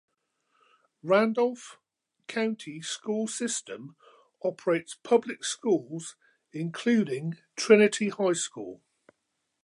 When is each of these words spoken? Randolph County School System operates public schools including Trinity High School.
Randolph 1.03 1.77
County 2.25 2.81
School 2.81 3.27
System 3.27 3.95
operates 4.43 4.95
public 5.03 5.43
schools 5.43 6.15
including 6.51 7.37
Trinity 7.55 8.09
High 8.09 8.33
School. 8.33 8.81